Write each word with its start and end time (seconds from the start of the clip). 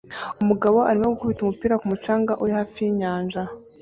Umugabo 0.41 0.77
arimo 0.89 1.07
gukubita 1.13 1.41
umupira 1.43 1.79
ku 1.79 1.85
mucanga 1.91 2.31
uri 2.43 2.51
hafi 2.59 2.77
y'inyanja 2.83 3.41